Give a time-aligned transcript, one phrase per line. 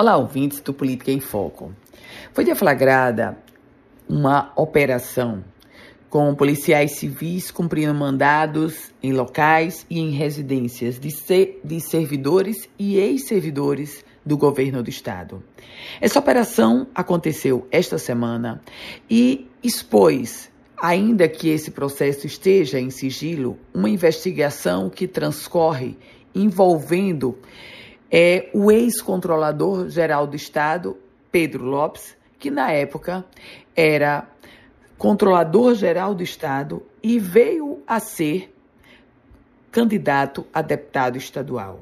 [0.00, 1.74] Olá, ouvintes do Política em Foco.
[2.32, 3.36] Foi deflagrada
[4.08, 5.42] uma operação
[6.08, 12.96] com policiais civis cumprindo mandados em locais e em residências de, ser, de servidores e
[12.96, 15.42] ex-servidores do governo do estado.
[16.00, 18.62] Essa operação aconteceu esta semana
[19.10, 20.48] e expôs,
[20.80, 25.98] ainda que esse processo esteja em sigilo, uma investigação que transcorre
[26.32, 27.36] envolvendo
[28.10, 30.96] é o ex-controlador geral do Estado,
[31.30, 33.24] Pedro Lopes, que na época
[33.76, 34.28] era
[34.96, 38.54] controlador geral do Estado e veio a ser
[39.70, 41.80] candidato a deputado estadual.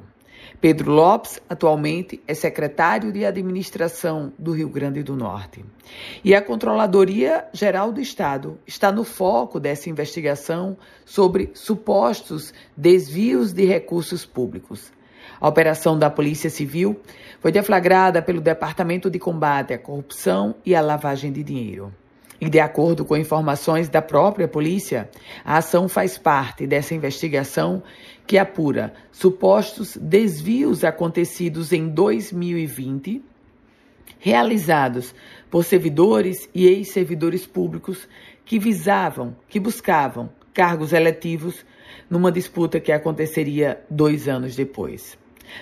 [0.61, 5.65] Pedro Lopes, atualmente, é secretário de administração do Rio Grande do Norte.
[6.25, 13.65] E a Controladoria Geral do Estado está no foco dessa investigação sobre supostos desvios de
[13.65, 14.93] recursos públicos.
[15.41, 17.01] A operação da Polícia Civil
[17.41, 21.93] foi deflagrada pelo Departamento de Combate à Corrupção e à Lavagem de Dinheiro.
[22.41, 25.09] E, de acordo com informações da própria polícia,
[25.45, 27.83] a ação faz parte dessa investigação
[28.27, 33.23] que apura supostos desvios acontecidos em 2020,
[34.19, 35.15] realizados
[35.51, 38.07] por servidores e ex-servidores públicos
[38.45, 41.67] que visavam, que buscavam cargos eletivos
[42.09, 45.19] numa disputa que aconteceria dois anos depois.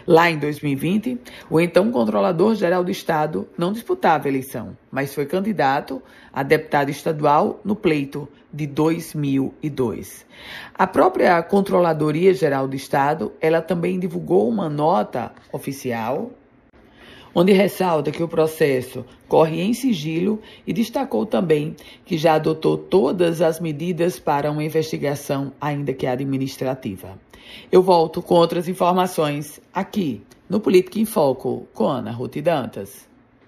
[0.07, 1.19] Lá em 2020,
[1.51, 6.01] o então controlador-geral do Estado não disputava a eleição, mas foi candidato
[6.33, 10.25] a deputado estadual no pleito de 2002.
[10.73, 16.31] A própria Controladoria Geral do Estado, ela também divulgou uma nota oficial
[17.35, 23.43] onde ressalta que o processo corre em sigilo e destacou também que já adotou todas
[23.43, 27.19] as medidas para uma investigação, ainda que administrativa.
[27.71, 33.14] Eu volto com outras informações aqui no Política em Foco com Ana Ruth Dantas.